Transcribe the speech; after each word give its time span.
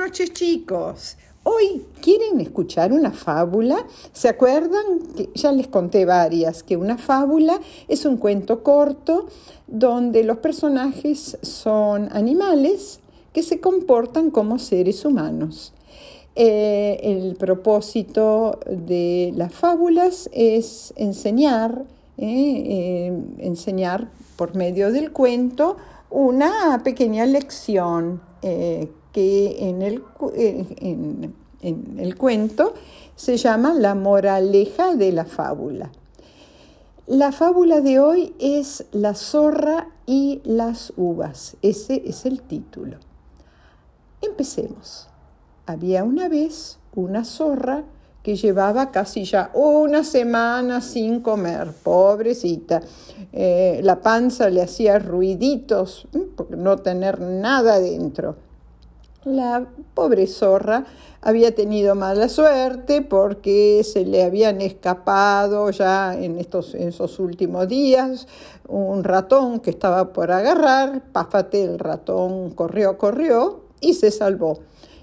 noches 0.00 0.32
chicos. 0.32 1.18
Hoy 1.42 1.84
quieren 2.00 2.40
escuchar 2.40 2.90
una 2.90 3.10
fábula. 3.10 3.86
¿Se 4.14 4.30
acuerdan? 4.30 5.00
Que 5.14 5.28
ya 5.34 5.52
les 5.52 5.68
conté 5.68 6.06
varias, 6.06 6.62
que 6.62 6.78
una 6.78 6.96
fábula 6.96 7.60
es 7.86 8.06
un 8.06 8.16
cuento 8.16 8.62
corto 8.62 9.26
donde 9.66 10.24
los 10.24 10.38
personajes 10.38 11.36
son 11.42 12.08
animales 12.12 13.00
que 13.34 13.42
se 13.42 13.60
comportan 13.60 14.30
como 14.30 14.58
seres 14.58 15.04
humanos. 15.04 15.74
Eh, 16.34 16.98
el 17.02 17.36
propósito 17.36 18.58
de 18.66 19.34
las 19.36 19.52
fábulas 19.52 20.30
es 20.32 20.94
enseñar, 20.96 21.84
eh, 22.16 22.26
eh, 22.26 23.22
enseñar 23.38 24.08
por 24.36 24.56
medio 24.56 24.90
del 24.92 25.12
cuento 25.12 25.76
una 26.08 26.80
pequeña 26.82 27.26
lección 27.26 28.22
que 29.12 29.68
en 29.68 29.82
el, 29.82 30.02
en, 30.36 31.34
el 31.98 32.16
cuento 32.16 32.74
se 33.16 33.36
llama 33.36 33.74
La 33.74 33.94
moraleja 33.94 34.94
de 34.94 35.12
la 35.12 35.24
fábula. 35.24 35.90
La 37.06 37.32
fábula 37.32 37.80
de 37.80 37.98
hoy 37.98 38.34
es 38.38 38.86
La 38.92 39.14
zorra 39.14 39.88
y 40.06 40.40
las 40.44 40.92
uvas. 40.96 41.56
Ese 41.60 42.02
es 42.06 42.24
el 42.24 42.40
título. 42.42 42.98
Empecemos. 44.22 45.08
Había 45.66 46.04
una 46.04 46.28
vez 46.28 46.78
una 46.94 47.24
zorra 47.24 47.84
que 48.22 48.36
llevaba 48.36 48.90
casi 48.90 49.24
ya 49.24 49.50
una 49.54 50.04
semana 50.04 50.80
sin 50.80 51.20
comer, 51.20 51.72
pobrecita. 51.82 52.82
Eh, 53.32 53.80
la 53.82 54.00
panza 54.00 54.50
le 54.50 54.62
hacía 54.62 54.98
ruiditos 54.98 56.06
por 56.36 56.56
no 56.56 56.78
tener 56.78 57.20
nada 57.20 57.78
dentro. 57.80 58.36
La 59.24 59.66
pobre 59.92 60.26
zorra 60.26 60.86
había 61.20 61.54
tenido 61.54 61.94
mala 61.94 62.30
suerte 62.30 63.02
porque 63.02 63.82
se 63.84 64.06
le 64.06 64.24
habían 64.24 64.62
escapado 64.62 65.70
ya 65.70 66.14
en 66.14 66.38
estos 66.38 66.74
esos 66.74 67.18
últimos 67.18 67.68
días 67.68 68.26
un 68.66 69.04
ratón 69.04 69.60
que 69.60 69.68
estaba 69.68 70.14
por 70.14 70.32
agarrar, 70.32 71.02
páfate, 71.12 71.62
el 71.62 71.78
ratón 71.78 72.52
corrió, 72.52 72.96
corrió 72.96 73.64
y 73.82 73.92
se 73.92 74.10
salvó. 74.10 74.60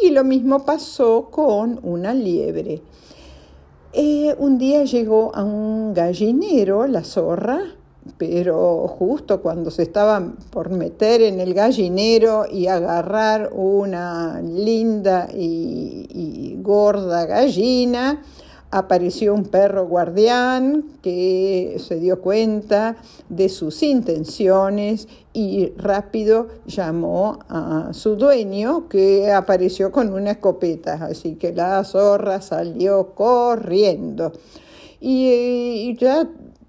Y 0.00 0.12
lo 0.12 0.24
mismo 0.24 0.64
pasó 0.64 1.28
con 1.30 1.78
una 1.82 2.14
liebre. 2.14 2.80
Eh, 3.92 4.34
un 4.38 4.56
día 4.56 4.84
llegó 4.84 5.32
a 5.34 5.44
un 5.44 5.92
gallinero 5.92 6.86
la 6.86 7.04
zorra 7.04 7.74
pero 8.16 8.88
justo 8.88 9.40
cuando 9.42 9.70
se 9.70 9.82
estaban 9.82 10.36
por 10.50 10.70
meter 10.70 11.22
en 11.22 11.40
el 11.40 11.54
gallinero 11.54 12.46
y 12.50 12.66
agarrar 12.66 13.50
una 13.52 14.40
linda 14.42 15.28
y, 15.32 16.58
gorda 16.62 17.26
gallina, 17.26 18.22
apareció 18.70 19.34
un 19.34 19.44
perro 19.44 19.86
guardián 19.86 20.84
que 21.02 21.76
se 21.78 21.96
dio 21.96 22.20
cuenta 22.20 22.96
de 23.28 23.48
sus 23.48 23.82
intenciones 23.82 25.08
y 25.32 25.72
rápido 25.76 26.48
llamó 26.66 27.38
a 27.48 27.90
su 27.92 28.16
dueño 28.16 28.88
que 28.88 29.32
apareció 29.32 29.90
con 29.90 30.12
una 30.12 30.32
escopeta, 30.32 30.94
así 30.94 31.36
que 31.36 31.52
la 31.52 31.82
zorra 31.84 32.42
salió 32.42 33.14
corriendo. 33.14 34.32
Y, 35.00 35.96
ya 35.98 36.28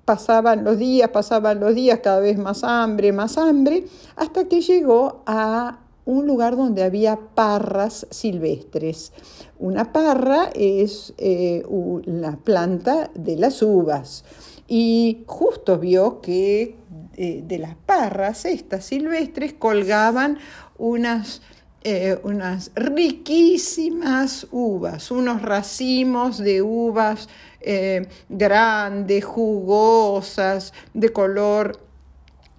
pasaban 0.09 0.63
los 0.63 0.79
días, 0.79 1.09
pasaban 1.09 1.59
los 1.59 1.75
días, 1.75 1.99
cada 1.99 2.19
vez 2.19 2.35
más 2.35 2.63
hambre, 2.63 3.11
más 3.13 3.37
hambre, 3.37 3.85
hasta 4.15 4.45
que 4.45 4.59
llegó 4.59 5.21
a 5.27 5.81
un 6.03 6.25
lugar 6.25 6.57
donde 6.57 6.81
había 6.81 7.19
parras 7.35 8.07
silvestres. 8.09 9.13
Una 9.59 9.93
parra 9.93 10.49
es 10.55 11.13
eh, 11.19 11.63
la 12.05 12.37
planta 12.37 13.11
de 13.13 13.35
las 13.35 13.61
uvas 13.61 14.25
y 14.67 15.25
justo 15.27 15.77
vio 15.77 16.21
que 16.21 16.75
eh, 17.15 17.43
de 17.45 17.59
las 17.59 17.75
parras, 17.75 18.45
estas 18.45 18.85
silvestres, 18.85 19.53
colgaban 19.53 20.39
unas 20.79 21.43
eh, 21.83 22.19
unas 22.23 22.71
riquísimas 22.75 24.47
uvas, 24.51 25.11
unos 25.11 25.41
racimos 25.41 26.37
de 26.37 26.61
uvas 26.61 27.29
eh, 27.61 28.07
grandes, 28.27 29.23
jugosas, 29.23 30.73
de 30.93 31.09
color 31.09 31.89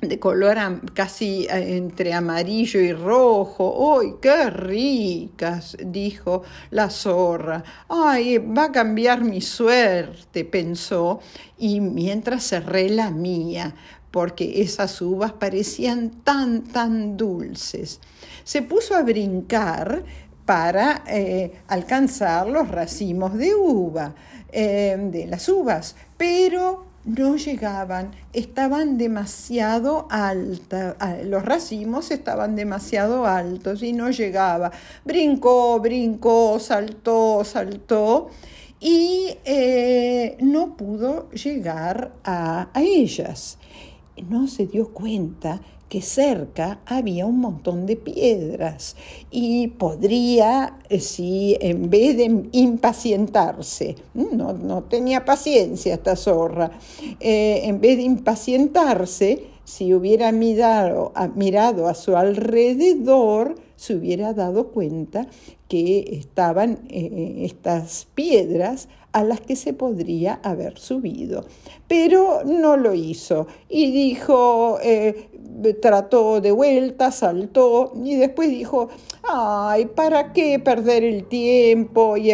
de 0.01 0.19
color 0.19 0.57
casi 0.95 1.47
eh, 1.51 1.77
entre 1.77 2.13
amarillo 2.15 2.81
y 2.81 2.93
rojo. 2.93 3.99
¡Ay, 4.01 4.15
qué 4.21 4.51
ricas! 4.51 5.77
dijo 5.85 6.43
la 6.71 6.89
zorra. 6.89 7.63
¡Ay, 7.89 8.39
va 8.39 8.65
a 8.65 8.73
cambiar 8.73 9.23
mi 9.23 9.41
suerte! 9.41 10.45
pensó, 10.45 11.21
y 11.59 11.81
mientras 11.81 12.45
cerré 12.45 12.89
la 12.89 13.11
mía, 13.11 13.75
porque 14.11 14.63
esas 14.63 15.01
uvas 15.01 15.33
parecían 15.33 16.11
tan, 16.25 16.63
tan 16.65 17.17
dulces. 17.17 18.01
Se 18.45 18.63
puso 18.63 18.95
a 18.95 19.03
brincar 19.03 20.05
para 20.45 21.05
eh, 21.07 21.53
alcanzar 21.69 22.49
los 22.49 22.69
racimos 22.69 23.35
de 23.35 23.55
uva, 23.55 24.15
eh, 24.51 24.97
de 24.99 25.27
las 25.27 25.49
uvas, 25.49 25.95
pero 26.17 26.87
no 27.05 27.37
llegaban, 27.37 28.11
estaban 28.33 28.99
demasiado 28.99 30.07
altas, 30.11 30.97
los 31.25 31.45
racimos 31.45 32.11
estaban 32.11 32.57
demasiado 32.57 33.27
altos 33.27 33.83
y 33.83 33.93
no 33.93 34.11
llegaba. 34.11 34.73
Brincó, 35.05 35.79
brincó, 35.79 36.59
saltó, 36.59 37.45
saltó 37.45 38.31
y 38.81 39.37
eh, 39.45 40.37
no 40.41 40.77
pudo 40.77 41.31
llegar 41.31 42.13
a 42.25 42.71
ellas 42.75 43.59
no 44.23 44.47
se 44.47 44.67
dio 44.67 44.89
cuenta 44.93 45.61
que 45.91 46.01
cerca 46.03 46.81
había 46.87 47.27
un 47.27 47.41
montón 47.41 47.85
de 47.85 47.97
piedras 47.97 48.97
y 49.31 49.67
podría, 49.69 50.79
eh, 50.89 51.01
si 51.01 51.59
en 51.61 51.91
vez 51.91 52.17
de 52.17 52.49
impacientarse, 52.53 53.97
no, 54.15 54.53
no 54.53 54.85
tenía 54.85 55.25
paciencia 55.25 55.95
esta 55.95 56.15
zorra, 56.15 56.71
eh, 57.19 57.63
en 57.65 57.81
vez 57.81 57.97
de 57.97 58.05
impacientarse, 58.05 59.47
si 59.65 59.93
hubiera 59.93 60.31
mirado 60.33 61.13
a, 61.15 61.27
mirado 61.27 61.89
a 61.89 61.95
su 61.95 62.17
alrededor, 62.17 63.57
se 63.81 63.95
hubiera 63.95 64.35
dado 64.35 64.73
cuenta 64.73 65.27
que 65.67 66.19
estaban 66.19 66.81
eh, 66.91 67.47
estas 67.47 68.07
piedras 68.15 68.91
a 69.13 69.25
las 69.25 69.41
que 69.41 69.57
se 69.57 69.73
podría 69.73 70.39
haber 70.43 70.79
subido. 70.79 71.47
Pero 71.89 72.45
no 72.45 72.77
lo 72.77 72.93
hizo 72.93 73.47
y 73.71 73.91
dijo, 73.91 74.79
eh, 74.83 75.31
trató 75.81 76.43
de 76.43 76.53
vuelta, 76.53 77.11
saltó 77.11 77.95
y 78.05 78.17
después 78.17 78.51
dijo, 78.51 78.91
ay, 79.27 79.87
¿para 79.87 80.35
qué 80.35 80.59
perder 80.59 81.03
el 81.03 81.25
tiempo 81.25 82.19
y 82.19 82.33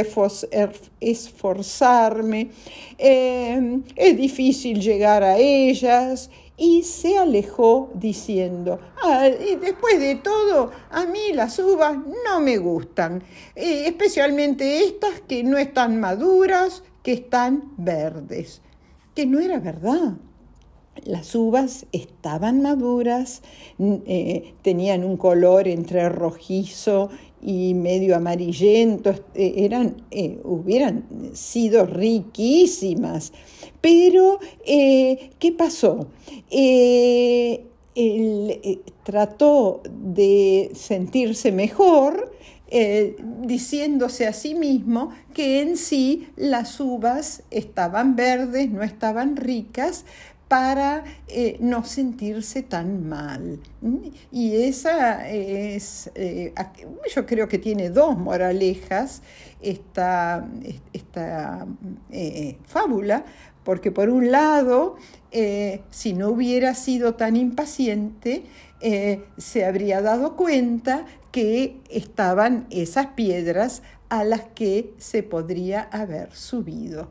esforzarme? 1.00 2.50
Eh, 2.98 3.82
es 3.94 4.16
difícil 4.16 4.80
llegar 4.80 5.22
a 5.22 5.38
ellas 5.38 6.28
y 6.56 6.84
se 6.84 7.18
alejó 7.18 7.90
diciendo, 7.94 8.80
ah, 9.02 9.28
y 9.28 9.56
después 9.56 10.00
de 10.00 10.16
todo, 10.16 10.70
a 10.90 11.04
mí 11.04 11.32
las 11.34 11.58
uvas 11.58 11.98
no 12.24 12.40
me 12.40 12.56
gustan, 12.56 13.22
eh, 13.54 13.86
especialmente 13.86 14.84
estas 14.84 15.20
que 15.20 15.44
no 15.44 15.58
están 15.58 16.00
maduras, 16.00 16.82
que 17.02 17.12
están 17.12 17.72
verdes, 17.76 18.62
que 19.14 19.26
no 19.26 19.38
era 19.38 19.58
verdad. 19.58 20.14
Las 21.04 21.34
uvas 21.34 21.86
estaban 21.92 22.62
maduras, 22.62 23.42
eh, 23.78 24.54
tenían 24.62 25.04
un 25.04 25.16
color 25.16 25.68
entre 25.68 26.08
rojizo 26.08 27.10
y 27.42 27.74
medio 27.74 28.16
amarillento, 28.16 29.10
eh, 29.34 29.54
eran, 29.58 30.04
eh, 30.10 30.40
hubieran 30.44 31.04
sido 31.34 31.86
riquísimas. 31.86 33.32
Pero, 33.80 34.40
¿qué 34.64 35.54
pasó? 35.56 36.08
él 37.98 38.82
trató 39.04 39.80
de 39.90 40.70
sentirse 40.74 41.50
mejor, 41.52 42.32
diciéndose 43.42 44.26
a 44.26 44.32
sí 44.32 44.54
mismo 44.54 45.10
que 45.32 45.62
en 45.62 45.76
sí 45.76 46.28
las 46.36 46.78
uvas 46.80 47.42
estaban 47.50 48.16
verdes, 48.16 48.70
no 48.70 48.82
estaban 48.82 49.36
ricas, 49.36 50.04
para 50.48 51.02
eh, 51.26 51.56
no 51.60 51.84
sentirse 51.84 52.62
tan 52.62 53.08
mal. 53.08 53.58
Y 54.30 54.54
esa 54.54 55.28
es, 55.28 56.10
eh, 56.14 56.54
yo 57.14 57.26
creo 57.26 57.48
que 57.48 57.58
tiene 57.58 57.90
dos 57.90 58.16
moralejas 58.16 59.22
esta, 59.60 60.46
esta 60.92 61.66
eh, 62.10 62.58
fábula, 62.64 63.24
porque 63.64 63.90
por 63.90 64.08
un 64.08 64.30
lado, 64.30 64.96
si 65.90 66.12
no 66.12 66.30
hubiera 66.30 66.74
sido 66.74 67.14
tan 67.14 67.36
impaciente, 67.36 68.44
se 69.36 69.64
habría 69.64 70.00
dado 70.00 70.36
cuenta 70.36 71.04
que 71.32 71.80
estaban 71.90 72.68
esas 72.70 73.08
piedras 73.08 73.82
a 74.08 74.22
las 74.22 74.42
que 74.54 74.94
se 74.98 75.24
podría 75.24 75.82
haber 75.82 76.32
subido. 76.32 77.08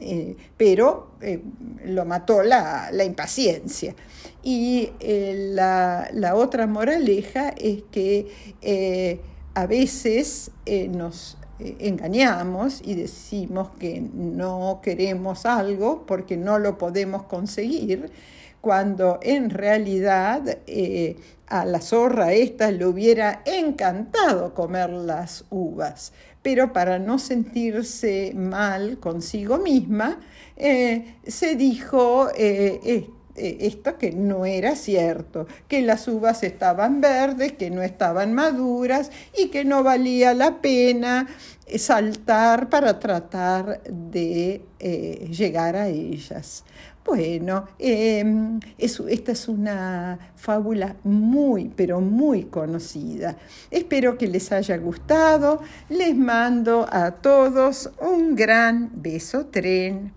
Eh, 0.00 0.36
pero 0.56 1.10
eh, 1.20 1.42
lo 1.84 2.04
mató 2.06 2.42
la, 2.42 2.90
impaciencia. 3.04 3.94
Y 4.42 4.90
eh, 5.00 5.50
la, 5.52 6.08
la, 6.12 6.34
otra 6.34 6.66
moraleja 6.66 7.50
es 7.50 7.82
que 7.90 9.20
a 9.54 9.66
veces 9.66 10.50
nos 10.90 11.38
engañamos 11.58 12.82
y 12.84 12.94
decimos 12.94 13.70
que 13.78 14.00
no 14.00 14.80
queremos 14.82 15.46
algo 15.46 16.04
porque 16.06 16.36
no 16.36 16.58
lo 16.58 16.76
podemos 16.76 17.24
conseguir, 17.24 18.10
cuando 18.66 19.20
en 19.22 19.50
realidad 19.50 20.58
a 21.46 21.64
la 21.64 21.80
zorra 21.80 22.32
esta 22.32 22.72
le 22.72 22.84
hubiera 22.84 23.42
encantado 23.44 24.54
comer 24.54 24.90
las 24.90 25.44
uvas, 25.50 26.12
pero 26.42 26.72
para 26.72 26.98
no 26.98 27.20
sentirse 27.20 28.32
mal 28.34 28.98
consigo 28.98 29.58
misma, 29.58 30.18
eh, 30.56 31.14
se 31.24 31.54
dijo 31.54 32.28
eh, 32.36 32.80
eh, 33.36 33.56
esto 33.60 33.98
que 33.98 34.10
no 34.10 34.46
era 34.46 34.74
cierto, 34.74 35.46
que 35.68 35.82
las 35.82 36.08
uvas 36.08 36.42
estaban 36.42 37.00
verdes, 37.00 37.52
que 37.52 37.70
no 37.70 37.82
estaban 37.82 38.34
maduras 38.34 39.12
y 39.38 39.50
que 39.50 39.64
no 39.64 39.84
valía 39.84 40.34
la 40.34 40.60
pena 40.60 41.28
saltar 41.76 42.68
para 42.68 42.98
tratar 42.98 43.80
de 43.84 44.62
llegar 45.30 45.76
a 45.76 45.86
ellas. 45.86 46.64
Bueno, 47.06 47.68
em, 47.78 48.58
esta 48.78 49.30
es 49.30 49.48
una 49.48 50.18
fábula 50.34 50.96
muy, 51.04 51.68
pero 51.68 52.00
muy 52.00 52.46
conocida. 52.46 53.36
Espero 53.70 54.18
que 54.18 54.26
les 54.26 54.50
haya 54.50 54.76
gustado. 54.76 55.62
Les 55.88 56.16
mando 56.16 56.84
a 56.90 57.12
todos 57.12 57.90
un 58.00 58.34
gran 58.34 58.90
beso 58.92 59.46
tren. 59.46 60.15